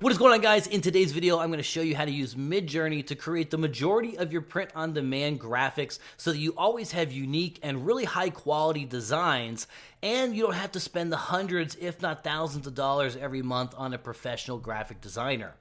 [0.00, 0.68] What is going on guys?
[0.68, 3.58] In today's video, I'm going to show you how to use Midjourney to create the
[3.58, 8.04] majority of your print on demand graphics so that you always have unique and really
[8.04, 9.66] high quality designs
[10.00, 13.74] and you don't have to spend the hundreds if not thousands of dollars every month
[13.76, 15.54] on a professional graphic designer.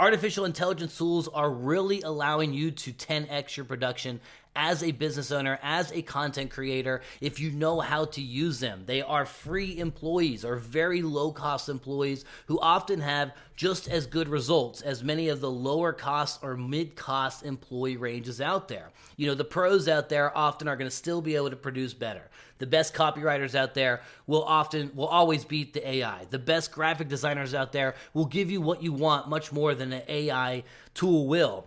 [0.00, 4.18] Artificial intelligence tools are really allowing you to 10x your production
[4.56, 8.82] as a business owner, as a content creator, if you know how to use them.
[8.86, 14.28] They are free employees or very low cost employees who often have just as good
[14.28, 18.90] results as many of the lower cost or mid cost employee ranges out there.
[19.16, 21.94] You know, the pros out there often are going to still be able to produce
[21.94, 22.30] better.
[22.58, 26.26] The best copywriters out there will often will always beat the AI.
[26.30, 29.92] The best graphic designers out there will give you what you want much more than
[29.92, 31.66] an AI tool will.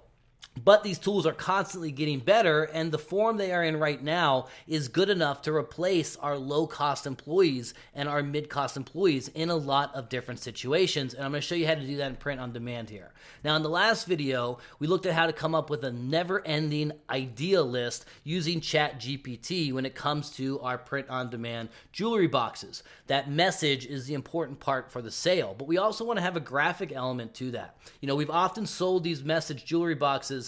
[0.63, 4.47] But these tools are constantly getting better, and the form they are in right now
[4.67, 9.49] is good enough to replace our low cost employees and our mid cost employees in
[9.49, 11.13] a lot of different situations.
[11.13, 13.11] And I'm going to show you how to do that in print on demand here.
[13.45, 16.45] Now, in the last video, we looked at how to come up with a never
[16.45, 22.27] ending idea list using Chat GPT when it comes to our print on demand jewelry
[22.27, 22.83] boxes.
[23.07, 26.35] That message is the important part for the sale, but we also want to have
[26.35, 27.77] a graphic element to that.
[28.01, 30.40] You know, we've often sold these message jewelry boxes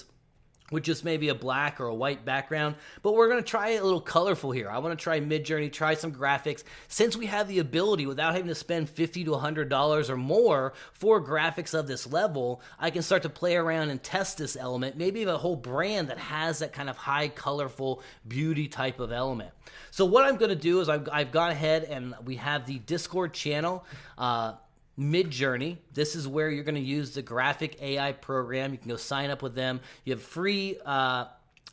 [0.73, 2.75] with just maybe a black or a white background.
[3.01, 4.69] But we're to try a little colorful here.
[4.69, 6.63] I want to try Midjourney, try some graphics.
[6.89, 11.23] Since we have the ability without having to spend 50 to $100 or more for
[11.23, 15.23] graphics of this level, I can start to play around and test this element, maybe
[15.23, 19.51] a whole brand that has that kind of high, colorful beauty type of element.
[19.91, 23.33] So what I'm to do is I've, I've gone ahead and we have the Discord
[23.33, 23.85] channel.
[24.17, 24.53] Uh,
[24.97, 25.77] Midjourney.
[25.93, 28.71] This is where you're going to use the graphic AI program.
[28.71, 29.81] You can go sign up with them.
[30.05, 31.25] You have free uh,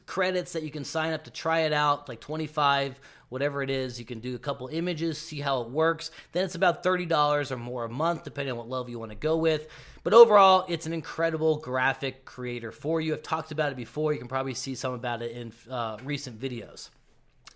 [0.07, 3.99] credits that you can sign up to try it out, like 25, whatever it is.
[3.99, 6.11] You can do a couple images, see how it works.
[6.33, 9.17] Then it's about $30 or more a month, depending on what level you want to
[9.17, 9.69] go with.
[10.03, 13.13] But overall, it's an incredible graphic creator for you.
[13.13, 14.13] I've talked about it before.
[14.13, 16.91] You can probably see some about it in uh, recent videos.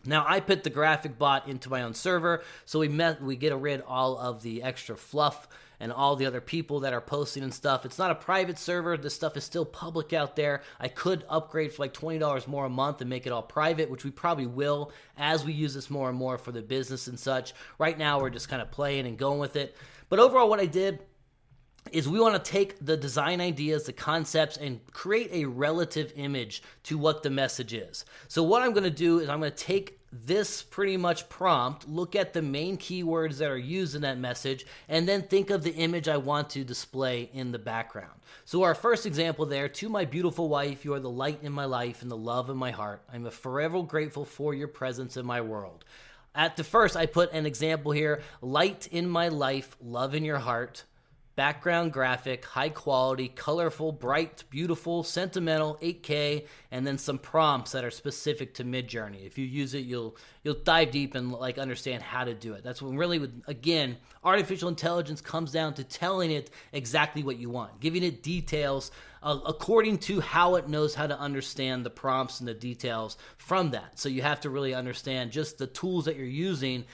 [0.06, 3.54] Now I put the graphic bot into my own server, so we met we get
[3.56, 5.48] rid all of the extra fluff
[5.80, 7.84] and all the other people that are posting and stuff.
[7.84, 8.96] It's not a private server.
[8.96, 10.62] This stuff is still public out there.
[10.78, 14.04] I could upgrade for like $20 more a month and make it all private, which
[14.04, 17.54] we probably will as we use this more and more for the business and such.
[17.78, 19.76] Right now we're just kind of playing and going with it.
[20.08, 21.00] But overall what I did
[21.92, 26.62] is we want to take the design ideas, the concepts, and create a relative image
[26.84, 28.04] to what the message is.
[28.28, 31.88] So, what I'm going to do is I'm going to take this pretty much prompt,
[31.88, 35.62] look at the main keywords that are used in that message, and then think of
[35.62, 38.20] the image I want to display in the background.
[38.44, 41.64] So, our first example there to my beautiful wife, you are the light in my
[41.66, 43.02] life and the love in my heart.
[43.12, 45.84] I'm forever grateful for your presence in my world.
[46.34, 50.38] At the first, I put an example here light in my life, love in your
[50.38, 50.84] heart
[51.36, 57.90] background graphic, high quality, colorful, bright, beautiful, sentimental, 8K, and then some prompts that are
[57.90, 59.26] specific to Midjourney.
[59.26, 62.62] If you use it, you'll you'll dive deep and like understand how to do it.
[62.62, 67.50] That's when really, with, again, artificial intelligence comes down to telling it exactly what you
[67.50, 68.90] want, giving it details
[69.24, 73.70] uh, according to how it knows how to understand the prompts and the details from
[73.70, 73.98] that.
[73.98, 76.84] So you have to really understand just the tools that you're using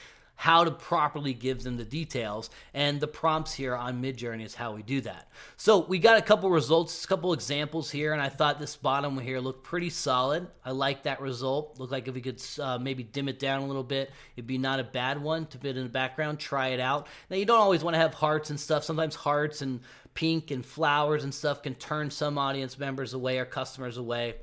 [0.40, 2.48] how to properly give them the details.
[2.72, 5.28] And the prompts here on Midjourney is how we do that.
[5.58, 9.16] So we got a couple results, a couple examples here, and I thought this bottom
[9.16, 10.48] one here looked pretty solid.
[10.64, 11.78] I like that result.
[11.78, 14.56] Looked like if we could uh, maybe dim it down a little bit, it'd be
[14.56, 16.38] not a bad one to put in the background.
[16.38, 17.08] Try it out.
[17.28, 18.82] Now you don't always want to have hearts and stuff.
[18.82, 19.80] Sometimes hearts and
[20.14, 24.36] pink and flowers and stuff can turn some audience members away or customers away.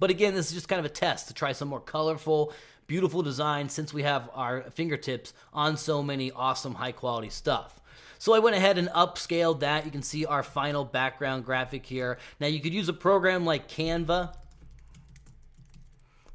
[0.00, 2.52] But again, this is just kind of a test to try some more colorful,
[2.92, 7.80] beautiful design since we have our fingertips on so many awesome high quality stuff.
[8.18, 9.86] So I went ahead and upscaled that.
[9.86, 12.18] You can see our final background graphic here.
[12.38, 14.34] Now you could use a program like Canva.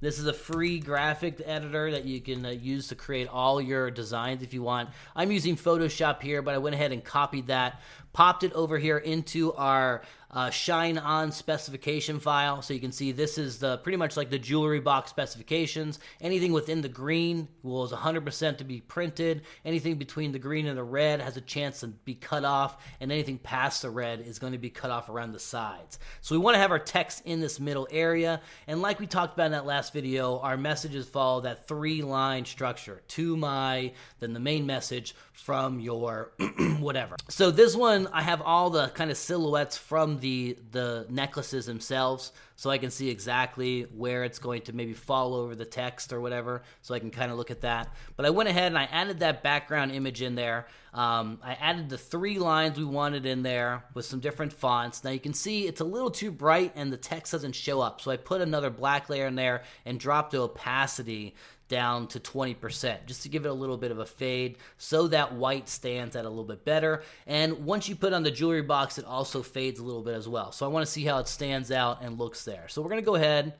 [0.01, 3.91] This is a free graphic editor that you can uh, use to create all your
[3.91, 4.89] designs if you want.
[5.16, 7.81] I'm using Photoshop here, but I went ahead and copied that,
[8.18, 12.62] popped it over here into our uh, shine on specification file.
[12.62, 16.00] So you can see this is the pretty much like the jewelry box specifications.
[16.19, 19.44] Anything within the green will is 100% to be printed.
[19.64, 23.12] Anything between the green and the red has a chance to be cut off, and
[23.12, 26.00] anything past the red is going to be cut off around the sides.
[26.22, 28.42] So we want to have our text in this middle area.
[28.68, 32.46] And like we talked about in that last video, our messages follow that three line
[32.46, 36.31] structure to my, then the main message from your
[36.80, 37.16] whatever.
[37.30, 42.31] So this one I have all the kind of silhouettes from the the necklaces themselves,
[42.56, 46.21] so I can see exactly where it's going to maybe fall over the text or
[46.21, 47.94] whatever, so I can kind of look at that.
[48.15, 50.68] But I went ahead and I added that background image in there.
[50.94, 55.03] Um, I added the three lines we wanted in there with some different fonts.
[55.03, 58.01] Now you can see it's a little too bright and the text doesn't show up,
[58.01, 61.36] so I put another black layer in there and dropped the opacity
[61.68, 65.34] down to 20% just to give it a little bit of a fade so that
[65.34, 67.04] white stands out a little bit better.
[67.25, 70.28] And once you put on the jewelry box, it also fades a little bit as
[70.28, 70.52] well.
[70.52, 72.68] So I want to see how it stands out and looks there.
[72.68, 73.54] So we're to go ahead,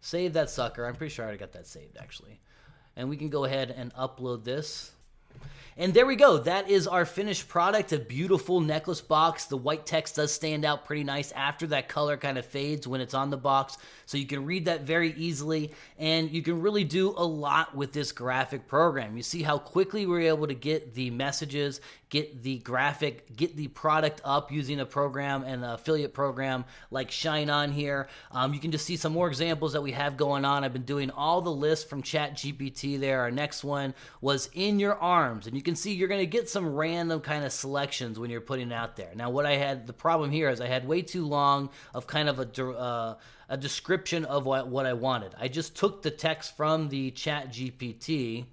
[0.00, 0.86] save that sucker.
[0.86, 2.40] I'm pretty sure I already got that saved actually.
[2.96, 4.92] And we can go ahead and upload this
[5.78, 6.38] and there we go.
[6.38, 9.44] That is our finished product, a beautiful necklace box.
[9.44, 13.02] The white text does stand out pretty nice after that color kind of fades when
[13.02, 13.76] it's on the box.
[14.06, 17.92] So you can read that very easily and you can really do a lot with
[17.92, 19.18] this graphic program.
[19.18, 23.68] You see how quickly we're able to get the messages, get the graphic, get the
[23.68, 28.08] product up using a program and an affiliate program like Shine On here.
[28.30, 30.64] Um, you can just see some more examples that we have going on.
[30.64, 33.20] I've been doing all the lists from Chat GPT there.
[33.20, 36.48] Our next one was In Your Arms, and you can see you're going to get
[36.48, 39.10] some random kind of selections when you're putting it out there.
[39.14, 42.28] Now, what I had, the problem here is I had way too long of kind
[42.28, 43.16] of a, uh,
[43.48, 45.34] a description of what, what I wanted.
[45.38, 48.46] I just took the text from the Chat GPT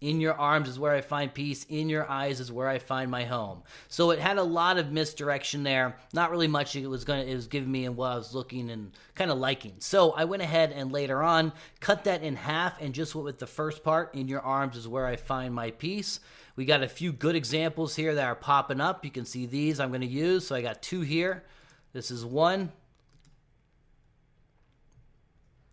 [0.00, 1.66] in your arms is where I find peace.
[1.68, 3.62] In your eyes is where I find my home.
[3.88, 5.96] So it had a lot of misdirection there.
[6.14, 8.34] Not really much it was going to, it was giving me and what I was
[8.34, 9.74] looking and kind of liking.
[9.78, 13.38] So I went ahead and later on cut that in half and just went with
[13.38, 14.14] the first part.
[14.14, 16.20] In your arms is where I find my peace.
[16.56, 19.04] We got a few good examples here that are popping up.
[19.04, 20.46] You can see these I'm going to use.
[20.46, 21.44] So I got two here.
[21.92, 22.72] This is one.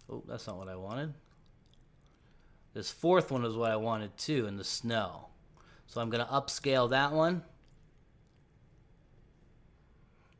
[0.10, 1.14] Oh, that's not what I wanted.
[2.78, 5.30] This fourth one is what I wanted too in the snow.
[5.88, 7.42] So I'm going to upscale that one.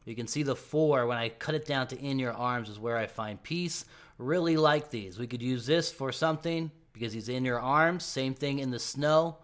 [0.06, 2.78] You can see the four when I cut it down to in your arms is
[2.78, 3.86] where I find peace.
[4.20, 5.18] Really like these.
[5.18, 8.04] We could use this for something because he's in your arms.
[8.04, 9.38] Same thing in the snow.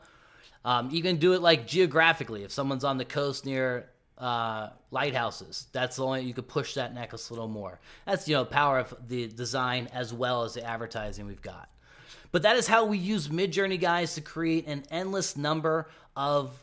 [0.64, 2.44] Um, you can do it like geographically.
[2.44, 6.94] If someone's on the coast near uh, lighthouses, that's the only you could push that
[6.94, 7.80] necklace a little more.
[8.06, 11.70] That's you know power of the design as well as the advertising we've got.
[12.34, 15.88] But that is how we use Midjourney, guys, to create an endless number
[16.18, 16.62] of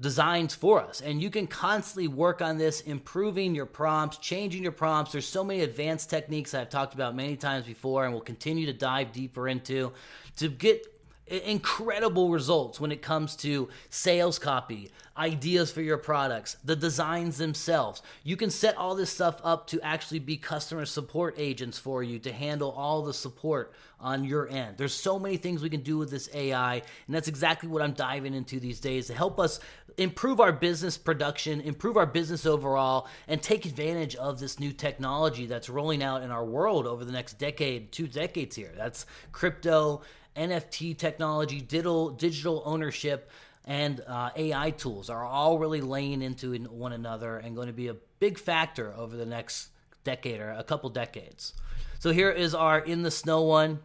[0.00, 1.00] designs for us.
[1.00, 5.12] And you can constantly work on this, improving your prompts, changing your prompts.
[5.12, 8.72] There's so many advanced techniques I've talked about many times before and will continue to
[8.72, 9.92] dive deeper into
[10.38, 10.91] to get
[11.32, 18.02] incredible results when it comes to sales copy, ideas for your products, the designs themselves.
[18.22, 22.18] You can set all this stuff up to actually be customer support agents for you
[22.20, 24.76] to handle all the support on your end.
[24.76, 27.92] There's so many things we can do with this AI, and that's exactly what I'm
[27.92, 29.60] diving into these days to help us
[29.96, 35.46] improve our business production, improve our business overall, and take advantage of this new technology
[35.46, 38.72] that's rolling out in our world over the next decade, two decades here.
[38.76, 40.02] That's crypto
[40.36, 43.30] NFT technology, digital digital ownership,
[43.64, 47.88] and uh, AI tools are all really laying into one another and going to be
[47.88, 49.68] a big factor over the next
[50.04, 51.54] decade or a couple decades.
[51.98, 53.80] So here is our in the snow one.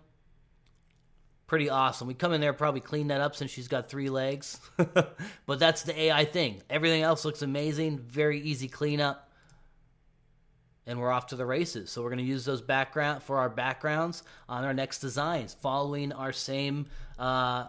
[1.45, 2.07] Pretty awesome.
[2.07, 4.59] We come in there probably clean that up since she's got three legs,
[5.45, 6.61] but that's the AI thing.
[6.69, 7.99] Everything else looks amazing.
[7.99, 9.26] Very easy cleanup
[10.87, 11.91] and we're off to the races.
[11.91, 16.11] So we're going to use those background for our backgrounds on our next designs, following
[16.13, 16.87] our same
[17.19, 17.65] uh,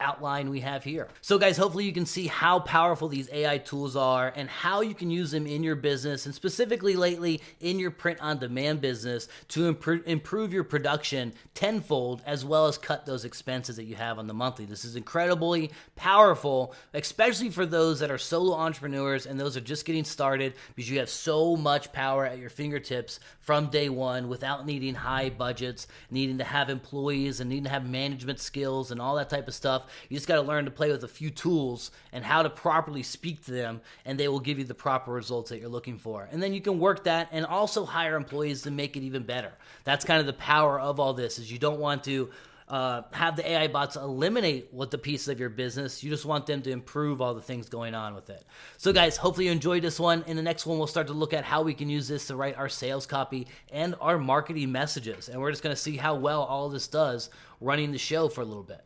[0.00, 1.08] outline we have here.
[1.20, 4.94] So guys, hopefully you can see how powerful these AI tools are and how you
[4.94, 9.28] can use them in your business and specifically lately in your print on demand business
[9.48, 14.18] to improve, improve your production tenfold as well as cut those expenses that you have
[14.18, 14.64] on the monthly.
[14.64, 19.84] This is incredibly powerful, especially for those that are solo entrepreneurs and those are just
[19.84, 24.66] getting started because you have so much power at your fingertips from day one without
[24.66, 29.16] needing high budgets, needing to have employees and needing to have management skills and all
[29.16, 29.86] that type of stuff.
[30.08, 33.02] You just got to learn to play with a few tools and how to properly
[33.02, 36.28] speak to them, and they will give you the proper results that you're looking for.
[36.30, 39.52] And then you can work that and also hire employees to make it even better.
[39.84, 41.38] That's kind of the power of all this.
[41.38, 42.30] Is you don't want to
[42.70, 46.04] uh, have the AI bots eliminate what the pieces of your business.
[46.04, 48.44] You just want them to improve all the things going on with it.
[48.78, 50.22] So, guys, hopefully you enjoyed this one.
[50.28, 52.36] In the next one, we'll start to look at how we can use this to
[52.36, 55.28] write our sales copy and our marketing messages.
[55.28, 57.30] And we're just going to see how well all this does
[57.60, 58.84] running the show for a little bit.